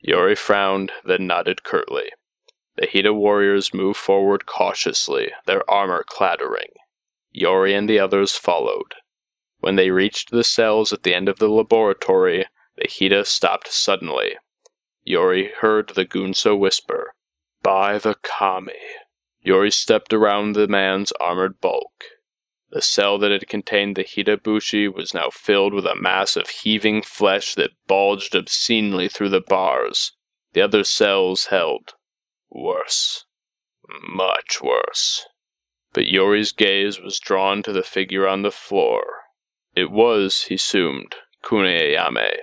Yori 0.00 0.34
frowned, 0.34 0.92
then 1.04 1.26
nodded 1.26 1.62
curtly. 1.62 2.10
The 2.76 2.86
Hida 2.86 3.14
warriors 3.14 3.72
moved 3.72 3.98
forward 3.98 4.46
cautiously, 4.46 5.32
their 5.46 5.68
armor 5.70 6.04
clattering. 6.06 6.70
Yori 7.30 7.74
and 7.74 7.88
the 7.88 7.98
others 7.98 8.32
followed. 8.32 8.94
When 9.60 9.76
they 9.76 9.90
reached 9.90 10.30
the 10.30 10.44
cells 10.44 10.92
at 10.92 11.02
the 11.02 11.14
end 11.14 11.28
of 11.28 11.38
the 11.38 11.48
laboratory, 11.48 12.46
the 12.76 12.88
Hida 12.88 13.24
stopped 13.26 13.68
suddenly. 13.68 14.36
Yori 15.04 15.52
heard 15.60 15.90
the 15.90 16.04
Gunso 16.04 16.56
whisper, 16.56 17.14
By 17.62 17.98
the 17.98 18.16
Kami. 18.22 18.72
Yori 19.42 19.70
stepped 19.70 20.12
around 20.12 20.52
the 20.52 20.68
man's 20.68 21.12
armored 21.12 21.60
bulk. 21.60 22.04
The 22.70 22.80
cell 22.80 23.18
that 23.18 23.30
had 23.30 23.48
contained 23.48 23.96
the 23.96 24.04
Hida 24.04 24.42
Bushi 24.42 24.88
was 24.88 25.12
now 25.12 25.30
filled 25.30 25.74
with 25.74 25.84
a 25.84 25.94
mass 25.94 26.36
of 26.36 26.48
heaving 26.48 27.02
flesh 27.02 27.54
that 27.56 27.72
bulged 27.86 28.34
obscenely 28.34 29.08
through 29.08 29.28
the 29.28 29.40
bars. 29.40 30.12
The 30.52 30.62
other 30.62 30.84
cells 30.84 31.46
held. 31.46 31.94
Worse. 32.50 33.26
Much 34.08 34.62
worse. 34.62 35.26
But 35.92 36.06
Yori's 36.06 36.52
gaze 36.52 37.00
was 37.00 37.18
drawn 37.18 37.62
to 37.64 37.72
the 37.72 37.82
figure 37.82 38.26
on 38.26 38.42
the 38.42 38.50
floor. 38.50 39.04
It 39.74 39.90
was, 39.90 40.44
he 40.48 40.54
assumed, 40.54 41.16
Kuni 41.42 41.78
Ayame, 41.78 42.36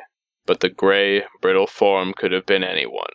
but 0.46 0.60
the 0.60 0.70
gray, 0.70 1.24
brittle 1.42 1.68
form 1.68 2.14
could 2.14 2.32
have 2.32 2.46
been 2.46 2.64
anyone. 2.64 3.14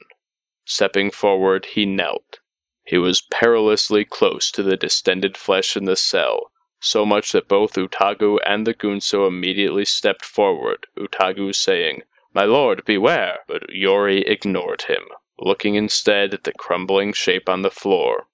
Stepping 0.65 1.11
forward, 1.11 1.67
he 1.67 1.85
knelt, 1.85 2.39
he 2.85 2.99
was 2.99 3.23
perilously 3.23 4.05
close 4.05 4.51
to 4.51 4.63
the 4.63 4.77
distended 4.77 5.37
flesh 5.37 5.77
in 5.77 5.87
the 5.87 5.97
cell, 5.97 6.51
so 6.81 7.07
much 7.07 7.33
that 7.33 7.49
both 7.49 7.75
Utagu 7.75 8.39
and 8.45 8.67
the 8.67 8.75
Gunso 8.75 9.27
immediately 9.27 9.87
stepped 9.87 10.25
forward, 10.25 10.87
Utagu 10.99 11.55
saying, 11.55 12.03
My 12.35 12.45
lord, 12.45 12.85
beware! 12.85 13.39
But 13.49 13.71
Yori 13.71 14.21
ignored 14.27 14.83
him, 14.83 15.05
looking 15.39 15.77
instead 15.77 16.35
at 16.35 16.45
the 16.45 16.53
crumbling 16.53 17.15
shape 17.15 17.49
on 17.49 17.63
the 17.63 17.71
floor. 17.71 18.27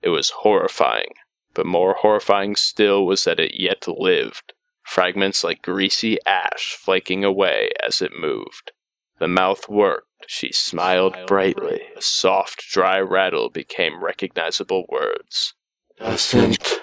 It 0.00 0.08
was 0.08 0.30
horrifying, 0.30 1.12
but 1.52 1.66
more 1.66 1.94
horrifying 1.94 2.56
still 2.56 3.04
was 3.04 3.24
that 3.24 3.38
it 3.38 3.60
yet 3.60 3.86
lived, 3.86 4.54
fragments 4.82 5.44
like 5.44 5.60
greasy 5.60 6.16
ash 6.24 6.74
flaking 6.74 7.22
away 7.22 7.70
as 7.86 8.00
it 8.00 8.18
moved. 8.18 8.72
The 9.20 9.28
mouth 9.28 9.68
worked 9.68 10.10
she 10.26 10.52
smiled 10.52 11.16
brightly. 11.26 11.82
A 11.96 12.02
soft, 12.02 12.64
dry 12.70 13.00
rattle 13.00 13.50
became 13.50 14.02
recognizable 14.02 14.84
words. 14.88 15.54
Doesn't 15.98 16.82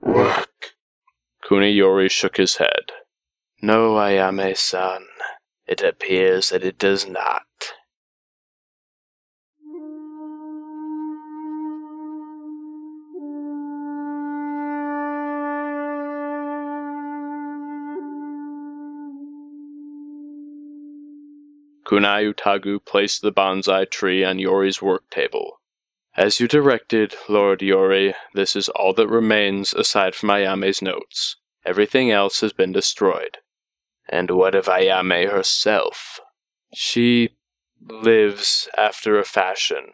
work. 0.00 0.74
Kuniyori 1.44 2.10
shook 2.10 2.36
his 2.36 2.56
head. 2.56 2.92
No, 3.60 3.94
Ayame-san. 3.96 5.06
It 5.66 5.82
appears 5.82 6.50
that 6.50 6.64
it 6.64 6.78
does 6.78 7.06
not. 7.06 7.42
Kuni 21.88 22.06
Utagu 22.06 22.84
placed 22.84 23.22
the 23.22 23.32
bonsai 23.32 23.90
tree 23.90 24.22
on 24.22 24.38
Yori's 24.38 24.82
work 24.82 25.08
table. 25.10 25.58
As 26.14 26.38
you 26.38 26.46
directed, 26.46 27.14
Lord 27.30 27.62
Yori, 27.62 28.14
this 28.34 28.54
is 28.54 28.68
all 28.68 28.92
that 28.92 29.08
remains 29.08 29.72
aside 29.72 30.14
from 30.14 30.28
Ayame's 30.28 30.82
notes. 30.82 31.36
Everything 31.64 32.10
else 32.10 32.40
has 32.40 32.52
been 32.52 32.72
destroyed. 32.72 33.38
And 34.06 34.30
what 34.30 34.54
of 34.54 34.66
Ayame 34.66 35.30
herself? 35.30 36.20
She 36.74 37.30
lives 37.80 38.68
after 38.76 39.18
a 39.18 39.24
fashion. 39.24 39.92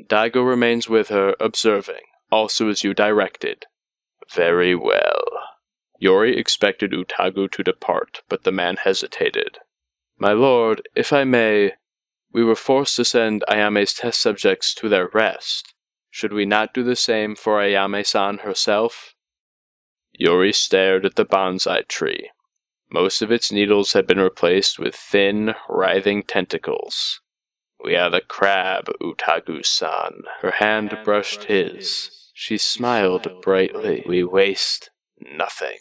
Daigo 0.00 0.46
remains 0.48 0.88
with 0.88 1.08
her, 1.08 1.34
observing, 1.40 2.04
also 2.30 2.70
as 2.70 2.82
you 2.82 2.94
directed. 2.94 3.66
Very 4.32 4.74
well. 4.74 5.24
Yori 5.98 6.38
expected 6.38 6.92
Utagu 6.92 7.50
to 7.50 7.62
depart, 7.62 8.22
but 8.30 8.44
the 8.44 8.52
man 8.52 8.76
hesitated. 8.76 9.58
My 10.18 10.32
lord, 10.32 10.82
if 10.94 11.12
I 11.12 11.24
may, 11.24 11.72
we 12.32 12.44
were 12.44 12.56
forced 12.56 12.96
to 12.96 13.04
send 13.04 13.44
Ayame's 13.48 13.94
test 13.94 14.20
subjects 14.20 14.74
to 14.74 14.88
their 14.88 15.08
rest. 15.12 15.74
Should 16.10 16.32
we 16.32 16.46
not 16.46 16.72
do 16.72 16.82
the 16.82 16.96
same 16.96 17.34
for 17.34 17.58
Ayame-san 17.58 18.38
herself? 18.38 19.14
Yori 20.12 20.52
stared 20.52 21.04
at 21.04 21.16
the 21.16 21.24
bonsai 21.24 21.86
tree. 21.88 22.30
Most 22.90 23.22
of 23.22 23.32
its 23.32 23.50
needles 23.50 23.92
had 23.92 24.06
been 24.06 24.20
replaced 24.20 24.78
with 24.78 24.94
thin, 24.94 25.54
writhing 25.68 26.22
tentacles. 26.22 27.20
We 27.82 27.96
are 27.96 28.10
the 28.10 28.20
crab, 28.20 28.88
Utagu-san. 29.02 30.22
Her 30.40 30.52
hand 30.52 30.96
brushed 31.04 31.44
his. 31.44 32.30
She 32.32 32.56
smiled 32.56 33.42
brightly. 33.42 34.04
We 34.06 34.22
waste 34.22 34.90
nothing. 35.20 35.78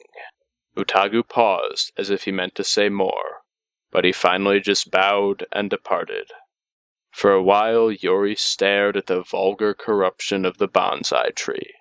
Utagu 0.76 1.28
paused 1.28 1.92
as 1.98 2.10
if 2.10 2.24
he 2.24 2.32
meant 2.32 2.56
to 2.56 2.64
say 2.64 2.90
more, 2.90 3.43
but 3.94 4.04
he 4.04 4.12
finally 4.12 4.60
just 4.60 4.90
bowed 4.90 5.46
and 5.52 5.70
departed. 5.70 6.32
For 7.12 7.32
a 7.32 7.44
while, 7.44 7.92
Yori 7.92 8.36
stared 8.36 8.98
at 8.98 9.06
the 9.06 9.22
vulgar 9.22 9.76
corruption 9.76 10.46
of 10.46 10.58
the 10.58 10.68
bonsai 10.68 11.36
tree. 11.36 11.76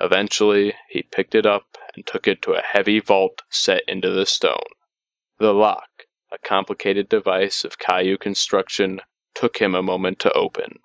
Eventually, 0.00 0.74
he 0.88 1.02
picked 1.02 1.34
it 1.34 1.44
up 1.44 1.76
and 1.94 2.06
took 2.06 2.26
it 2.26 2.40
to 2.42 2.54
a 2.54 2.62
heavy 2.62 2.98
vault 3.00 3.42
set 3.50 3.82
into 3.86 4.08
the 4.08 4.24
stone. 4.24 4.72
The 5.38 5.52
lock, 5.52 6.04
a 6.32 6.38
complicated 6.38 7.10
device 7.10 7.64
of 7.64 7.78
Kaiu 7.78 8.18
construction, 8.18 9.02
took 9.34 9.58
him 9.58 9.74
a 9.74 9.82
moment 9.82 10.18
to 10.20 10.32
open. 10.32 10.78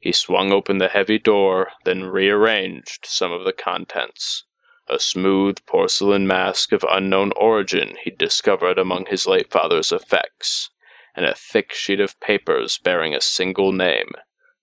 He 0.00 0.10
swung 0.10 0.52
open 0.52 0.78
the 0.78 0.88
heavy 0.88 1.18
door, 1.18 1.70
then 1.84 2.04
rearranged 2.04 3.06
some 3.06 3.30
of 3.30 3.44
the 3.44 3.52
contents. 3.52 4.44
A 4.90 4.98
smooth 4.98 5.58
porcelain 5.66 6.26
mask 6.26 6.72
of 6.72 6.84
unknown 6.88 7.32
origin 7.36 7.96
he'd 8.04 8.16
discovered 8.16 8.78
among 8.78 9.06
his 9.06 9.26
late 9.26 9.50
father's 9.50 9.92
effects, 9.92 10.70
and 11.14 11.26
a 11.26 11.34
thick 11.34 11.74
sheet 11.74 12.00
of 12.00 12.18
papers 12.20 12.78
bearing 12.78 13.14
a 13.14 13.20
single 13.20 13.72
name, 13.72 14.12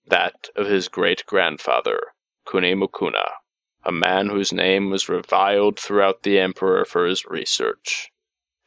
that 0.05 0.49
of 0.55 0.67
his 0.67 0.87
great 0.87 1.25
grandfather, 1.27 1.99
Kuni 2.49 2.73
Mukuna, 2.73 3.33
a 3.83 3.91
man 3.91 4.29
whose 4.29 4.51
name 4.51 4.89
was 4.89 5.07
reviled 5.07 5.79
throughout 5.79 6.23
the 6.23 6.39
Emperor 6.39 6.85
for 6.85 7.05
his 7.05 7.25
research. 7.25 8.11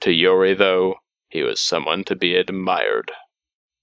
To 0.00 0.12
Yori, 0.12 0.54
though, 0.54 0.96
he 1.28 1.42
was 1.42 1.60
someone 1.60 2.04
to 2.04 2.14
be 2.14 2.36
admired. 2.36 3.10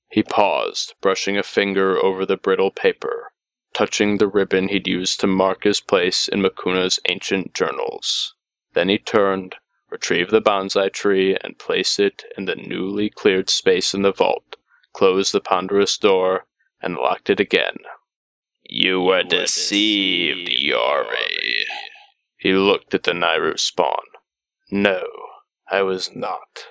He 0.09 0.23
paused, 0.23 0.95
brushing 1.01 1.37
a 1.37 1.43
finger 1.43 1.97
over 1.97 2.25
the 2.25 2.37
brittle 2.37 2.71
paper, 2.71 3.33
touching 3.75 4.17
the 4.17 4.27
ribbon 4.27 4.69
he'd 4.69 4.87
used 4.87 5.19
to 5.19 5.27
mark 5.27 5.65
his 5.65 5.81
place 5.81 6.27
in 6.27 6.41
Makuna's 6.41 6.99
ancient 7.09 7.53
journals. 7.53 8.33
Then 8.73 8.89
he 8.89 8.97
turned, 8.97 9.57
retrieved 9.91 10.31
the 10.31 10.41
bonsai 10.41 10.91
tree, 10.91 11.37
and 11.43 11.59
placed 11.59 11.99
it 11.99 12.23
in 12.37 12.45
the 12.45 12.55
newly 12.55 13.09
cleared 13.09 13.49
space 13.49 13.93
in 13.93 14.01
the 14.01 14.13
vault, 14.13 14.55
closed 14.93 15.33
the 15.33 15.41
ponderous 15.41 15.97
door, 15.97 16.45
and 16.81 16.95
locked 16.95 17.29
it 17.29 17.39
again. 17.39 17.77
You 18.63 19.01
were 19.01 19.23
deceived, 19.23 20.49
Yori. 20.49 21.65
He 22.37 22.53
looked 22.53 22.93
at 22.93 23.03
the 23.03 23.11
Nayru 23.11 23.59
spawn. 23.59 24.05
No, 24.71 25.03
I 25.69 25.81
was 25.81 26.15
not. 26.15 26.65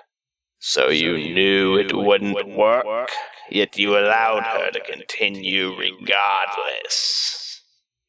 So 0.66 0.88
you 0.88 1.18
knew 1.18 1.76
it 1.76 1.94
wouldn't 1.94 2.56
work, 2.56 3.10
yet 3.50 3.76
you 3.76 3.98
allowed 3.98 4.44
her 4.44 4.70
to 4.70 4.80
continue 4.80 5.76
regardless. 5.76 7.60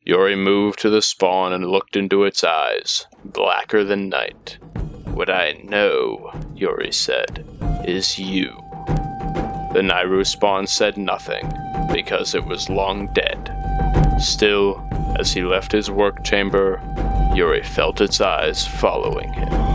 Yori 0.05 0.37
moved 0.37 0.79
to 0.79 0.89
the 0.89 1.01
spawn 1.01 1.51
and 1.51 1.67
looked 1.67 1.97
into 1.97 2.23
its 2.23 2.45
eyes, 2.45 3.07
blacker 3.25 3.83
than 3.83 4.07
night. 4.07 4.57
What 5.03 5.29
I 5.29 5.59
know, 5.65 6.31
Yori 6.55 6.93
said, 6.93 7.45
is 7.85 8.17
you. 8.17 8.45
The 9.73 9.81
Nayru 9.83 10.25
spawn 10.25 10.65
said 10.65 10.95
nothing, 10.95 11.51
because 11.91 12.33
it 12.33 12.45
was 12.45 12.69
long 12.69 13.11
dead. 13.13 13.51
Still, 14.17 14.81
as 15.19 15.33
he 15.33 15.41
left 15.41 15.73
his 15.73 15.91
work 15.91 16.23
chamber, 16.23 16.81
Yori 17.35 17.63
felt 17.63 17.99
its 17.99 18.21
eyes 18.21 18.65
following 18.65 19.33
him. 19.33 19.74